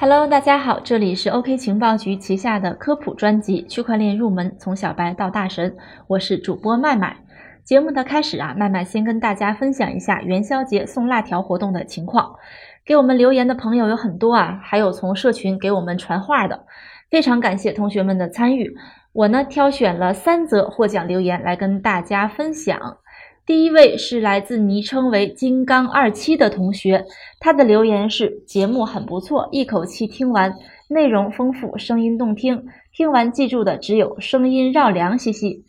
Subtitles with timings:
[0.00, 5.72] Hello，大家好，这里是 OK 情报局旗下的科普专辑《区块链入门：从小白到大神》，
[6.06, 7.16] 我是主播麦麦。
[7.64, 12.36] 节目的开始啊，麦麦先跟大家分享一下元宵节送辣条活动的情况。
[12.84, 16.64] 给我们留言的朋友有很多啊，还有从社群给我们传话的，
[17.10, 18.76] 非常感谢同学们的参与。
[19.12, 22.98] 我呢挑选了三则获奖留言来跟大家分享。
[23.48, 27.06] 第一位是来自昵称为“金刚二七”的同学，
[27.40, 30.54] 他的留言是：节目很不错，一口气听完，
[30.90, 35.64] 内容丰富，声音动听，听完记住的只有声音绕梁，嘻嘻。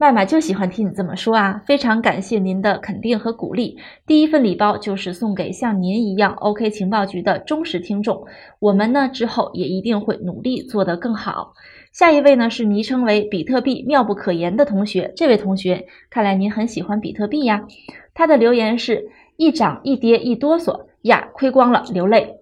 [0.00, 3.76] 麦麦就喜欢听你这么说啊，非常感谢您的肯定和鼓励。
[4.06, 8.24] 第一份礼包就是送给像您一样 OK 情报局的忠实听众，
[8.60, 11.52] 我们呢之后也一定会努力做得更好。
[11.92, 17.66] 下一位呢是昵称为“比特币妙不可言”的同学，这位同学看来您很喜欢比特币呀。
[18.14, 22.36] 他的留言是一涨一跌一哆嗦呀，亏光了流泪。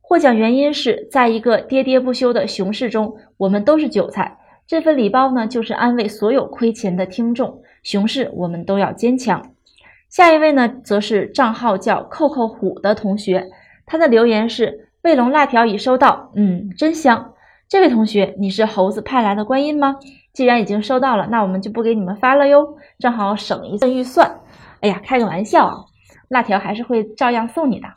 [0.00, 4.38] 获奖原因是在一个喋喋不休的熊市中，我们都是韭菜。
[4.66, 9.50] 这份礼包呢，就是安慰所有亏钱的听众，熊市我们都要坚强。
[10.08, 13.50] 下一位呢，则是账号叫扣扣虎的同学，
[13.84, 17.34] 他的留言是卫龙辣条已收到，嗯，真香。
[17.68, 19.96] 这位同学，你是猴子派来的观音吗？
[20.32, 24.40] 既然已经收到了，那我们就不给你们发了哟，正好省一份预算。
[24.80, 25.84] 哎呀，开个玩笑啊，
[26.28, 27.88] 辣条还是会照样送你的。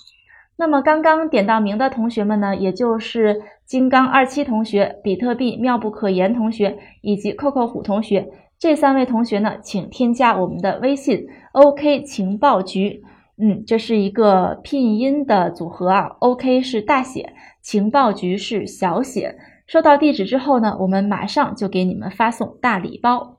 [0.58, 8.28] 那么刚刚点到名的同学们呢，也就是金刚二七同学、比特币妙不可言同学以及扣扣虎同学
[8.58, 13.04] 这三位同学呢，请添加我们的微信 OK 情报局。
[13.40, 19.36] 嗯，这是一个拼音的组合啊，OK 是大写，情报局是小写。
[19.68, 23.37] 收到地址之后呢，我们马上就给你们发送大礼包。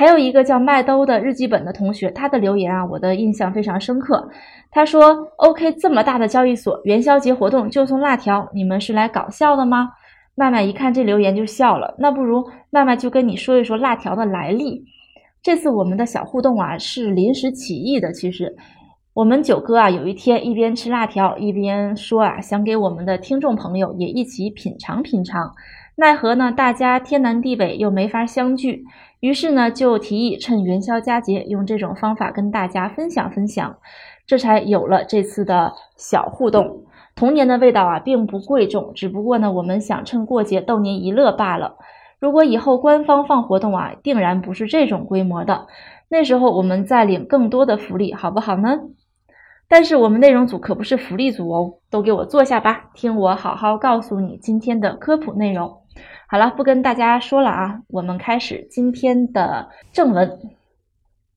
[0.00, 4.26] 还有一个叫麦兜的日记本的同学，他的留言啊，我的印象非常深刻。
[4.70, 9.90] 他说：“OK，这么大的交易所，元宵节活动就送辣条，你们是来搞笑的吗？”
[10.34, 11.94] 麦麦一看这留言就笑了。
[11.98, 14.82] 那不如麦麦就跟你说一说辣条的来历。
[15.42, 18.56] 这次我们的小互动啊，是临时起意的，其实。
[19.12, 25.52] 我们九哥啊，有一天一边吃辣条一边说啊，想给我们的听众朋友也一起品尝品尝。
[25.96, 28.84] 奈何呢，大家天南地北又没法相聚，
[29.18, 33.76] 于是呢，就提议趁元宵佳节用这种方法跟大家分享分享，
[34.28, 36.84] 这才有了这次的小互动。
[37.16, 41.76] 童年的味道啊，并不贵重，只不过呢，我们想趁过节逗您一乐罢了。
[42.20, 45.66] 如果以后官方放活动啊，定然不是这种规模的，
[46.08, 48.78] 那时候我们再领更多的福利，好不好呢？
[49.70, 55.72] 但是我们内容组可不是福利组哦，都给我坐下吧，听我好好告诉你今天的科普内容。
[56.26, 60.40] 好了，不跟大家说了啊，我们开始今天的正文。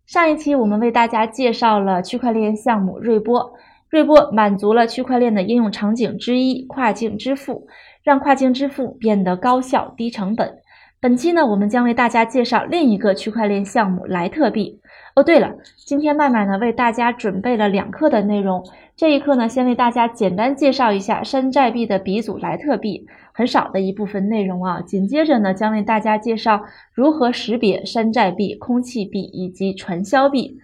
[0.07, 3.53] 上一期我们为大家介绍了区块链项目瑞波，
[3.87, 7.67] 瑞波满足了区块链的应用场景之一——跨境支付，
[8.01, 10.57] 让跨境支付变得高效、低成本。
[10.99, 14.79] 本期呢，我们将为大家介绍另一个区块链项目莱特币。
[15.15, 18.63] 哦，对了，今天麦麦呢为大家准备了两课的内容。
[18.95, 24.81] 这一课呢，先为大家简单介绍一下山寨币的鼻祖莱特币，很少的一部分内容啊。
[24.81, 26.63] 紧接着呢，将为大家介绍
[26.95, 30.57] 如何识别山寨币、空气币以及传销币。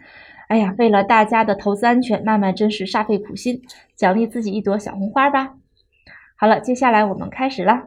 [0.48, 3.62] 哎呀，为了大家的投资安全，麦麦真是煞费苦心，
[3.96, 5.54] 奖励自己一朵小红花吧。
[6.36, 7.84] 好了，接下来我们开始了。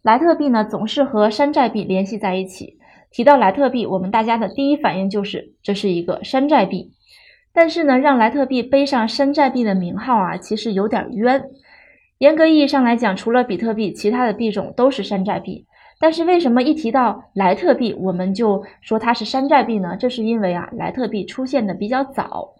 [0.00, 2.75] 莱特币呢，总是和山寨币联系在一起。
[3.16, 6.92] 提到莱特币，我们大家的第一反应就是这是一个山寨币。
[7.54, 11.42] 但是呢，让莱特币背上山寨币的名号啊，其实有点冤。
[12.18, 15.64] 严格意义上来讲，除了比特币，其他的币种都是山寨币。
[15.98, 19.96] 但是为什么一提到莱特币，我们就说它是山寨币呢？
[19.98, 22.52] 这是因为啊，莱特币出现的比较早。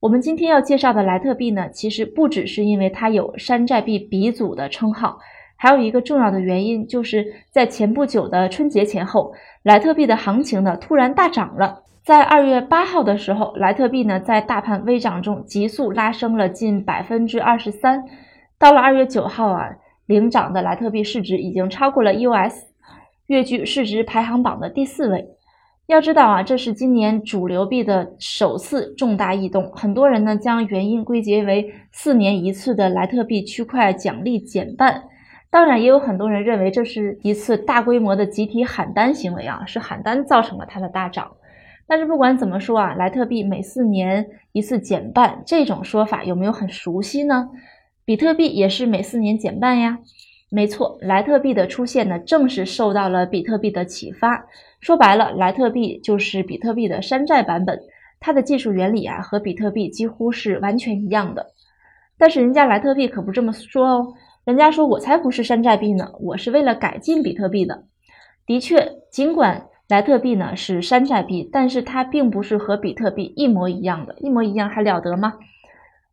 [0.00, 5.20] 我们今天要介绍的莱特币呢，其实不只是因为它有山寨币鼻祖的称号。
[5.64, 9.32] 还有一个重要的原因，就是在前不久的春节前后，
[9.62, 11.84] 莱特币的行情呢突然大涨了。
[12.02, 18.04] 在二月八号的时候，莱特币呢在大盘微涨中急速拉升了近百分之二十三。
[18.58, 19.70] 到了二月九号啊，
[20.04, 22.66] 领涨的莱特币市值已经超过了 US，
[23.28, 25.26] 跃居市值排行榜的第四位。
[25.86, 29.72] 要知道啊，这是今年主流币的首次重大异动。
[29.72, 35.04] 很多人呢将原因归结为四年一次的莱特币区块奖励减半。
[35.54, 41.30] 当然，也有很多人认为这是一次大规模的集体喊单行为啊，是喊单造成了它的大涨。
[41.86, 47.50] 但是不管怎么说啊，莱特币每四年一次减半这种说法有没有很熟悉呢？
[48.04, 50.00] 比特币也是每四年减半呀。
[50.50, 54.46] 没错，莱特币的出现呢，正是受到了比特币的启发。
[54.80, 57.78] 说白了，莱特币就是比特币的山寨版本，
[58.18, 61.46] 它的技术原理啊和比特币几乎是完全一样的。
[62.18, 64.14] 但是人家莱特币可不这么说哦。
[64.44, 67.84] 人家说我才不是山寨币呢，我是为了改进比特币的。
[68.44, 75.34] 的确，尽管莱特币呢是山寨币，但是它并不是和比特币一模一样的，一模一样还了得吗？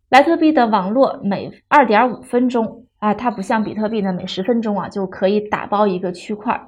[0.08, 6.62] 莱特币的网络每二点五分钟啊，它不像比特币呢每十分钟啊就可以打包一个区块，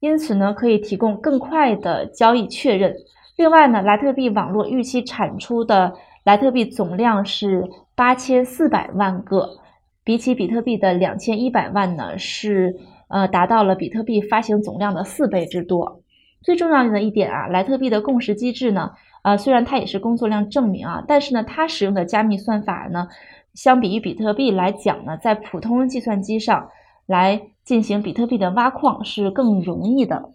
[0.00, 2.94] 因此呢可以提供更快的交易确认。
[3.36, 5.92] 另外呢，莱特币网络预期产出的
[6.24, 9.58] 莱特币总量是八千四百万个。
[10.04, 12.76] 比起比特币的两千一百万呢，是
[13.08, 16.02] 呃达到了比特币发行总量的四倍之多。
[16.42, 18.90] 最重要的一点啊，莱特币的共识机制呢，
[19.22, 23.08] 呃虽然它也是工作量证明啊，但是呢它使用的加密算法呢，
[23.54, 26.68] 相比于比特币来讲呢，在普通计算机上
[27.06, 30.30] 来进行比特币的挖矿是更容易的。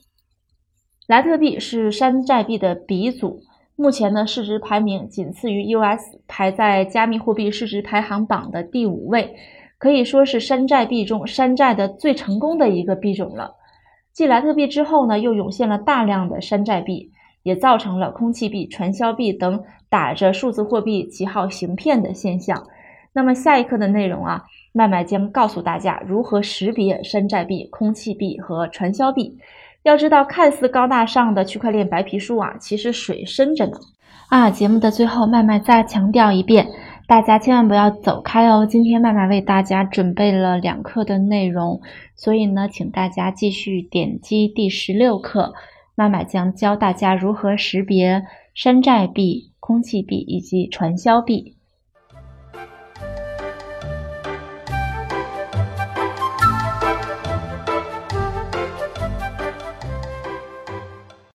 [1.06, 3.44] 莱特币是山寨币的鼻祖，
[3.76, 9.36] 目前呢市值排名仅次于 US，排在加密货币市值排行榜的第五位。
[9.80, 13.56] 可以说是山寨币中山寨的最成功的一个币种了。
[14.12, 17.10] 继莱特币之后呢，又涌现了大量的山寨币，
[17.42, 22.68] 也造成了空气币、传销币等打着数字货币旗号行骗的现象。
[23.14, 24.44] 那么下一课的内容啊，
[24.74, 29.38] 麦麦将告诉大家如何识别山寨币、空气币和传销币。
[29.84, 33.78] 要知道，看似高大上的区块链白皮书啊，其实水深着呢。
[34.28, 36.68] 啊，节目的最后，麦麦再强调一遍。
[37.10, 38.68] 大家千万不要走开哦！
[38.70, 41.82] 今天麦麦为大家准备了两课的内容，
[42.14, 45.56] 所以呢，请大家继续点击第十六课，
[45.96, 51.56] 麦麦将教大家如何识别山寨币、空气币以及传销币。